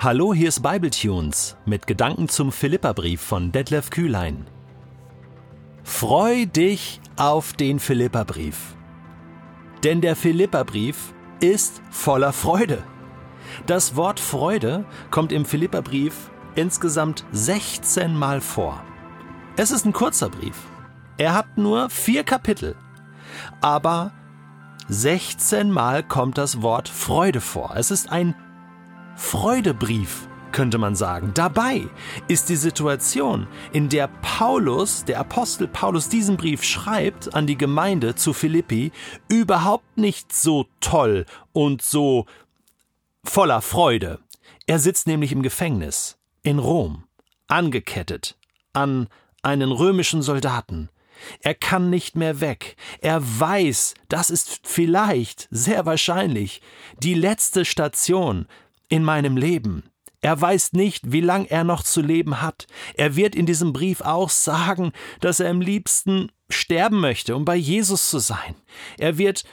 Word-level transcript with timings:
Hallo, 0.00 0.32
hier 0.32 0.46
ist 0.46 0.62
Bibletunes 0.62 1.56
mit 1.66 1.88
Gedanken 1.88 2.28
zum 2.28 2.52
Philipperbrief 2.52 3.20
von 3.20 3.50
Detlef 3.50 3.90
Kühlein. 3.90 4.46
Freu 5.82 6.46
dich 6.46 7.00
auf 7.16 7.52
den 7.52 7.80
Philipperbrief. 7.80 8.76
Denn 9.82 10.00
der 10.00 10.14
Philipperbrief 10.14 11.12
ist 11.40 11.82
voller 11.90 12.32
Freude. 12.32 12.84
Das 13.66 13.96
Wort 13.96 14.20
Freude 14.20 14.84
kommt 15.10 15.32
im 15.32 15.44
Philipperbrief 15.44 16.30
insgesamt 16.54 17.24
16 17.32 18.16
Mal 18.16 18.40
vor. 18.40 18.80
Es 19.56 19.72
ist 19.72 19.84
ein 19.84 19.92
kurzer 19.92 20.28
Brief. 20.28 20.58
Er 21.16 21.34
hat 21.34 21.58
nur 21.58 21.90
vier 21.90 22.22
Kapitel. 22.22 22.76
Aber 23.60 24.12
16 24.86 25.72
Mal 25.72 26.04
kommt 26.04 26.38
das 26.38 26.62
Wort 26.62 26.88
Freude 26.88 27.40
vor. 27.40 27.74
Es 27.74 27.90
ist 27.90 28.12
ein 28.12 28.36
Freudebrief, 29.18 30.28
könnte 30.52 30.78
man 30.78 30.94
sagen. 30.94 31.32
Dabei 31.34 31.82
ist 32.28 32.48
die 32.48 32.56
Situation, 32.56 33.48
in 33.72 33.88
der 33.88 34.06
Paulus, 34.06 35.04
der 35.04 35.18
Apostel 35.18 35.66
Paulus, 35.66 36.08
diesen 36.08 36.36
Brief 36.36 36.62
schreibt 36.62 37.34
an 37.34 37.46
die 37.46 37.58
Gemeinde 37.58 38.14
zu 38.14 38.32
Philippi, 38.32 38.92
überhaupt 39.28 39.98
nicht 39.98 40.32
so 40.32 40.66
toll 40.80 41.26
und 41.52 41.82
so 41.82 42.26
voller 43.24 43.60
Freude. 43.60 44.20
Er 44.66 44.78
sitzt 44.78 45.08
nämlich 45.08 45.32
im 45.32 45.42
Gefängnis 45.42 46.16
in 46.42 46.60
Rom, 46.60 47.04
angekettet 47.48 48.38
an 48.72 49.08
einen 49.42 49.72
römischen 49.72 50.22
Soldaten. 50.22 50.90
Er 51.40 51.54
kann 51.54 51.90
nicht 51.90 52.14
mehr 52.14 52.40
weg. 52.40 52.76
Er 53.00 53.20
weiß, 53.20 53.94
das 54.08 54.30
ist 54.30 54.60
vielleicht, 54.62 55.48
sehr 55.50 55.84
wahrscheinlich, 55.86 56.62
die 57.02 57.14
letzte 57.14 57.64
Station, 57.64 58.46
in 58.88 59.04
meinem 59.04 59.36
Leben. 59.36 59.84
Er 60.20 60.40
weiß 60.40 60.72
nicht, 60.72 61.12
wie 61.12 61.20
lang 61.20 61.44
er 61.44 61.64
noch 61.64 61.84
zu 61.84 62.00
leben 62.00 62.40
hat. 62.40 62.66
Er 62.94 63.14
wird 63.14 63.36
in 63.36 63.46
diesem 63.46 63.72
Brief 63.72 64.00
auch 64.00 64.30
sagen, 64.30 64.92
dass 65.20 65.40
er 65.40 65.50
am 65.50 65.60
liebsten 65.60 66.32
sterben 66.50 67.00
möchte, 67.00 67.36
um 67.36 67.44
bei 67.44 67.54
Jesus 67.54 68.10
zu 68.10 68.18
sein. 68.18 68.56
Er 68.98 69.18
wird 69.18 69.44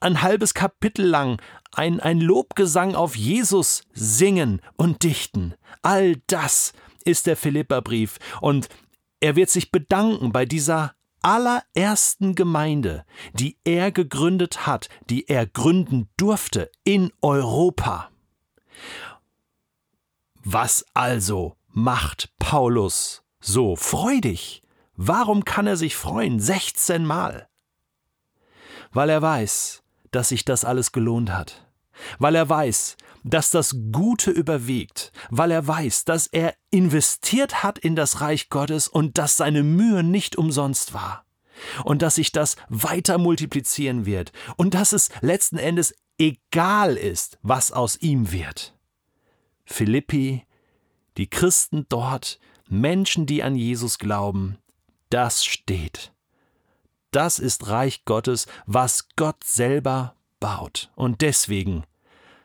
ein 0.00 0.22
halbes 0.22 0.54
Kapitel 0.54 1.04
lang 1.04 1.40
ein, 1.72 2.00
ein 2.00 2.20
Lobgesang 2.20 2.94
auf 2.94 3.16
Jesus 3.16 3.82
singen 3.92 4.60
und 4.76 5.02
dichten. 5.02 5.54
All 5.82 6.16
das 6.26 6.72
ist 7.04 7.26
der 7.26 7.36
Philipperbrief 7.36 8.18
und 8.40 8.68
er 9.20 9.36
wird 9.36 9.50
sich 9.50 9.70
bedanken 9.70 10.32
bei 10.32 10.44
dieser 10.44 10.94
allerersten 11.22 12.34
Gemeinde, 12.34 13.04
die 13.32 13.56
er 13.64 13.92
gegründet 13.92 14.66
hat, 14.66 14.88
die 15.08 15.28
er 15.28 15.46
gründen 15.46 16.08
durfte 16.16 16.70
in 16.84 17.12
Europa. 17.20 18.11
Was 20.44 20.84
also 20.94 21.56
macht 21.68 22.32
Paulus 22.38 23.22
so 23.40 23.76
freudig? 23.76 24.62
Warum 24.94 25.44
kann 25.44 25.66
er 25.66 25.76
sich 25.76 25.96
freuen 25.96 26.40
16 26.40 27.04
Mal? 27.04 27.48
Weil 28.92 29.08
er 29.08 29.22
weiß, 29.22 29.82
dass 30.10 30.28
sich 30.28 30.44
das 30.44 30.64
alles 30.64 30.92
gelohnt 30.92 31.32
hat. 31.32 31.66
Weil 32.18 32.34
er 32.34 32.48
weiß, 32.48 32.96
dass 33.24 33.50
das 33.50 33.76
Gute 33.92 34.30
überwiegt, 34.30 35.12
weil 35.30 35.50
er 35.50 35.66
weiß, 35.66 36.04
dass 36.04 36.26
er 36.26 36.54
investiert 36.70 37.62
hat 37.62 37.78
in 37.78 37.96
das 37.96 38.20
Reich 38.20 38.48
Gottes 38.50 38.88
und 38.88 39.18
dass 39.18 39.36
seine 39.36 39.62
Mühe 39.62 40.02
nicht 40.02 40.36
umsonst 40.36 40.94
war. 40.94 41.24
Und 41.84 42.02
dass 42.02 42.16
sich 42.16 42.32
das 42.32 42.56
weiter 42.68 43.18
multiplizieren 43.18 44.04
wird 44.04 44.32
und 44.56 44.74
dass 44.74 44.92
es 44.92 45.10
letzten 45.20 45.58
Endes 45.58 45.94
egal 46.22 46.96
ist, 46.96 47.38
was 47.42 47.72
aus 47.72 47.96
ihm 47.96 48.30
wird. 48.30 48.74
Philippi, 49.64 50.46
die 51.16 51.28
Christen 51.28 51.86
dort, 51.88 52.38
Menschen, 52.68 53.26
die 53.26 53.42
an 53.42 53.56
Jesus 53.56 53.98
glauben, 53.98 54.58
das 55.10 55.44
steht. 55.44 56.12
Das 57.10 57.38
ist 57.38 57.68
Reich 57.68 58.04
Gottes, 58.04 58.46
was 58.66 59.08
Gott 59.16 59.42
selber 59.44 60.14
baut. 60.40 60.90
Und 60.94 61.20
deswegen 61.20 61.84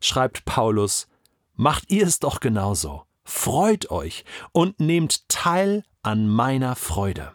schreibt 0.00 0.44
Paulus, 0.44 1.08
macht 1.54 1.90
ihr 1.90 2.06
es 2.06 2.20
doch 2.20 2.40
genauso. 2.40 3.04
Freut 3.24 3.90
euch 3.90 4.24
und 4.52 4.80
nehmt 4.80 5.28
teil 5.28 5.84
an 6.02 6.28
meiner 6.28 6.76
Freude. 6.76 7.32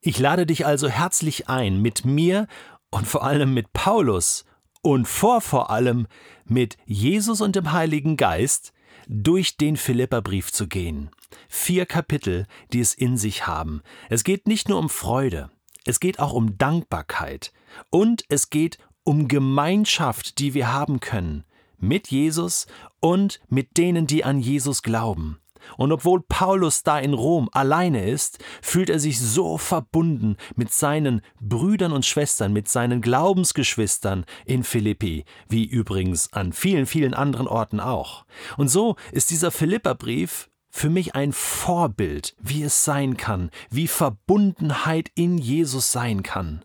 Ich 0.00 0.18
lade 0.18 0.46
dich 0.46 0.66
also 0.66 0.88
herzlich 0.88 1.48
ein, 1.48 1.80
mit 1.80 2.04
mir 2.04 2.46
und 2.90 3.06
vor 3.06 3.24
allem 3.24 3.54
mit 3.54 3.72
Paulus 3.72 4.44
und 4.82 5.08
vor 5.08 5.40
vor 5.40 5.70
allem 5.70 6.06
mit 6.44 6.76
Jesus 6.84 7.40
und 7.40 7.56
dem 7.56 7.72
Heiligen 7.72 8.16
Geist 8.16 8.72
durch 9.08 9.56
den 9.56 9.76
Philipperbrief 9.76 10.52
zu 10.52 10.68
gehen. 10.68 11.10
Vier 11.48 11.86
Kapitel, 11.86 12.46
die 12.72 12.80
es 12.80 12.94
in 12.94 13.16
sich 13.16 13.46
haben. 13.46 13.82
Es 14.10 14.24
geht 14.24 14.46
nicht 14.46 14.68
nur 14.68 14.78
um 14.78 14.88
Freude, 14.90 15.50
es 15.84 15.98
geht 15.98 16.18
auch 16.20 16.32
um 16.32 16.58
Dankbarkeit 16.58 17.52
und 17.90 18.24
es 18.28 18.50
geht 18.50 18.78
um 19.04 19.28
Gemeinschaft, 19.28 20.38
die 20.38 20.54
wir 20.54 20.72
haben 20.72 21.00
können 21.00 21.44
mit 21.82 22.08
Jesus 22.08 22.66
und 23.00 23.40
mit 23.48 23.76
denen, 23.76 24.06
die 24.06 24.24
an 24.24 24.38
Jesus 24.38 24.82
glauben. 24.82 25.41
Und 25.76 25.92
obwohl 25.92 26.22
Paulus 26.22 26.82
da 26.82 26.98
in 26.98 27.14
Rom 27.14 27.48
alleine 27.52 28.08
ist, 28.08 28.38
fühlt 28.60 28.90
er 28.90 28.98
sich 28.98 29.20
so 29.20 29.58
verbunden 29.58 30.36
mit 30.56 30.72
seinen 30.72 31.22
Brüdern 31.40 31.92
und 31.92 32.06
Schwestern, 32.06 32.52
mit 32.52 32.68
seinen 32.68 33.00
Glaubensgeschwistern 33.00 34.24
in 34.44 34.64
Philippi, 34.64 35.24
wie 35.48 35.64
übrigens 35.64 36.32
an 36.32 36.52
vielen, 36.52 36.86
vielen 36.86 37.14
anderen 37.14 37.48
Orten 37.48 37.80
auch. 37.80 38.24
Und 38.56 38.68
so 38.68 38.96
ist 39.12 39.30
dieser 39.30 39.50
Philipperbrief 39.50 40.50
für 40.70 40.88
mich 40.88 41.14
ein 41.14 41.32
Vorbild, 41.32 42.34
wie 42.40 42.62
es 42.62 42.84
sein 42.84 43.16
kann, 43.16 43.50
wie 43.70 43.88
Verbundenheit 43.88 45.10
in 45.14 45.36
Jesus 45.36 45.92
sein 45.92 46.22
kann. 46.22 46.62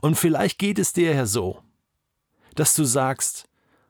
Und 0.00 0.16
vielleicht 0.16 0.58
geht 0.58 0.78
es 0.78 0.92
dir 0.92 1.14
ja 1.14 1.26
so, 1.26 1.62
dass 2.54 2.74
du 2.74 2.84
sagst, 2.84 3.48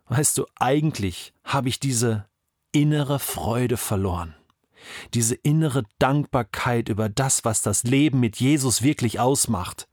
weißt 0.08 0.38
du, 0.38 0.46
eigentlich 0.56 1.32
habe 1.44 1.68
ich 1.68 1.80
diese 1.80 2.26
innere 2.72 3.18
Freude 3.18 3.76
verloren 3.76 4.34
diese 5.14 5.34
innere 5.34 5.84
Dankbarkeit 5.98 6.88
über 6.88 7.08
das, 7.08 7.44
was 7.44 7.62
das 7.62 7.82
Leben 7.84 8.20
mit 8.20 8.36
Jesus 8.36 8.82
wirklich 8.82 9.20
ausmacht. 9.20 9.88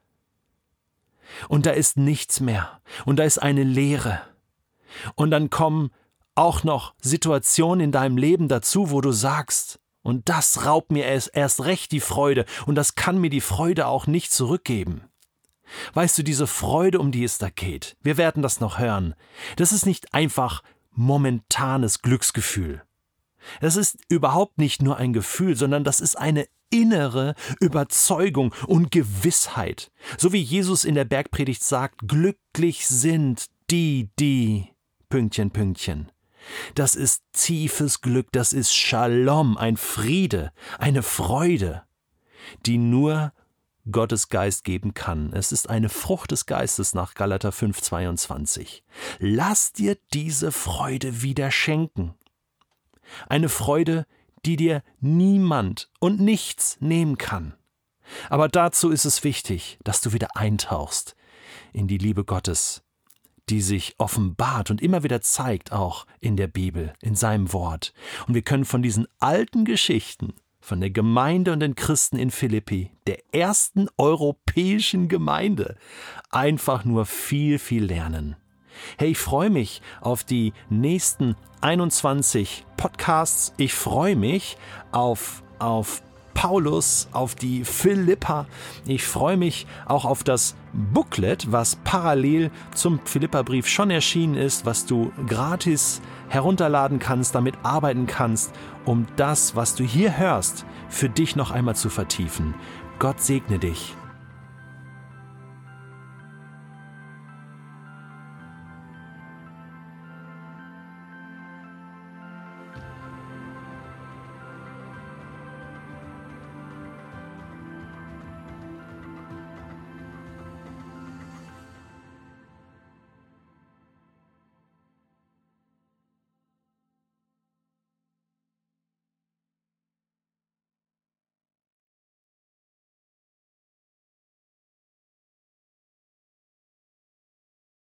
Und 1.48 1.66
da 1.66 1.72
ist 1.72 1.98
nichts 1.98 2.40
mehr, 2.40 2.82
und 3.06 3.18
da 3.18 3.24
ist 3.24 3.42
eine 3.42 3.64
Leere. 3.64 4.22
Und 5.16 5.32
dann 5.32 5.50
kommen 5.50 5.92
auch 6.36 6.64
noch 6.64 6.94
Situationen 7.02 7.82
in 7.82 7.92
deinem 7.92 8.18
Leben 8.18 8.48
dazu, 8.48 8.92
wo 8.92 9.02
du 9.02 9.12
sagst, 9.12 9.80
und 10.02 10.28
das 10.30 10.66
raubt 10.66 10.92
mir 10.92 11.06
erst, 11.06 11.32
erst 11.34 11.64
recht 11.64 11.92
die 11.92 12.02
Freude, 12.02 12.46
und 12.66 12.76
das 12.76 12.96
kann 12.96 13.20
mir 13.20 13.30
die 13.30 13.42
Freude 13.42 13.88
auch 13.88 14.08
nicht 14.08 14.32
zurückgeben. 14.32 15.04
Weißt 15.94 16.18
du, 16.18 16.24
diese 16.24 16.46
Freude, 16.46 17.00
um 17.00 17.12
die 17.12 17.24
es 17.24 17.38
da 17.38 17.50
geht, 17.50 17.98
wir 18.02 18.18
werden 18.18 18.44
das 18.44 18.60
noch 18.60 18.80
hören, 18.80 19.16
das 19.56 19.72
ist 19.72 19.86
nicht 19.86 20.14
einfach 20.14 20.62
momentanes 20.92 22.02
Glücksgefühl. 22.02 22.84
Das 23.62 23.76
ist 23.76 23.98
überhaupt 24.10 24.58
nicht 24.58 24.82
nur 24.82 24.98
ein 24.98 25.14
Gefühl, 25.14 25.56
sondern 25.56 25.84
das 25.84 26.00
ist 26.00 26.18
eine 26.18 26.48
innere 26.70 27.36
Überzeugung 27.60 28.54
und 28.66 28.92
Gewissheit. 28.92 29.92
So 30.18 30.34
wie 30.34 30.42
Jesus 30.42 30.86
in 30.86 30.96
der 30.96 31.06
Bergpredigt 31.06 31.64
sagt, 31.64 32.08
glücklich 32.08 32.88
sind 32.88 33.46
die, 33.70 34.10
die 34.20 34.70
Pünktchen, 35.10 35.52
Pünktchen. 35.52 36.12
Das 36.76 36.96
ist 36.96 37.24
tiefes 37.34 38.02
Glück, 38.02 38.28
das 38.32 38.52
ist 38.52 38.74
Shalom, 38.74 39.58
ein 39.58 39.78
Friede, 39.78 40.52
eine 40.78 41.04
Freude, 41.04 41.84
die 42.66 42.78
nur 42.78 43.32
Gottes 43.92 44.30
Geist 44.30 44.64
geben 44.64 44.94
kann. 44.94 45.34
Es 45.34 45.52
ist 45.52 45.70
eine 45.70 45.90
Frucht 45.90 46.32
des 46.32 46.46
Geistes 46.46 46.94
nach 46.94 47.16
Galater 47.16 47.50
5,22. 47.50 48.82
Lass 49.20 49.74
dir 49.74 49.98
diese 50.14 50.52
Freude 50.52 51.22
wieder 51.22 51.52
schenken. 51.52 52.14
Eine 53.28 53.50
Freude, 53.50 54.06
die 54.46 54.56
dir 54.56 54.84
niemand 55.00 55.90
und 56.00 56.20
nichts 56.20 56.78
nehmen 56.80 57.18
kann. 57.18 57.54
Aber 58.30 58.50
dazu 58.50 58.90
ist 58.90 59.06
es 59.06 59.24
wichtig, 59.24 59.78
dass 59.84 60.02
du 60.02 60.14
wieder 60.14 60.36
eintauchst 60.36 61.16
in 61.72 61.88
die 61.88 61.98
Liebe 61.98 62.26
Gottes, 62.26 62.84
die 63.50 63.62
sich 63.62 63.96
offenbart 63.98 64.72
und 64.72 64.82
immer 64.82 65.04
wieder 65.04 65.22
zeigt, 65.22 65.72
auch 65.72 66.06
in 66.20 66.38
der 66.38 66.48
Bibel, 66.48 66.94
in 67.02 67.16
seinem 67.16 67.54
Wort. 67.54 67.94
Und 68.28 68.34
wir 68.34 68.42
können 68.42 68.66
von 68.66 68.82
diesen 68.82 69.08
alten 69.20 69.66
Geschichten, 69.66 70.34
von 70.60 70.80
der 70.80 70.92
Gemeinde 70.92 71.52
und 71.52 71.60
den 71.60 71.76
Christen 71.76 72.18
in 72.18 72.32
Philippi, 72.32 72.92
der 73.06 73.20
ersten 73.34 73.88
europäischen 73.98 75.10
Gemeinde, 75.10 75.78
einfach 76.30 76.86
nur 76.86 77.06
viel, 77.06 77.60
viel 77.60 77.84
lernen. 77.84 78.38
Hey, 78.98 79.12
ich 79.12 79.18
freue 79.18 79.50
mich 79.50 79.82
auf 80.02 80.24
die 80.24 80.54
nächsten 80.70 81.36
21 81.62 82.66
Podcasts. 82.78 83.54
Ich 83.58 83.74
freue 83.74 84.16
mich 84.16 84.58
auf, 84.92 85.44
auf 85.60 86.02
Paulus, 86.34 87.08
auf 87.14 87.36
die 87.36 87.64
Philippa. 87.64 88.48
Ich 88.86 89.06
freue 89.06 89.38
mich 89.38 89.66
auch 89.86 90.06
auf 90.06 90.24
das 90.24 90.56
Booklet, 90.74 91.52
was 91.52 91.78
parallel 91.78 92.52
zum 92.76 93.00
Philippa-Brief 93.06 93.68
schon 93.68 93.90
erschienen 93.92 94.36
ist, 94.36 94.66
was 94.66 94.86
du 94.86 95.12
gratis 95.28 96.02
herunterladen 96.28 97.00
kannst, 97.00 97.36
damit 97.36 97.56
arbeiten 97.64 98.08
kannst, 98.08 98.52
um 98.86 99.06
das, 99.16 99.56
was 99.56 99.76
du 99.76 99.84
hier 99.84 100.18
hörst, 100.18 100.66
für 100.90 101.10
dich 101.10 101.36
noch 101.36 101.52
einmal 101.52 101.76
zu 101.76 101.90
vertiefen. 101.90 102.56
Gott 103.00 103.22
segne 103.22 103.60
dich 103.60 103.96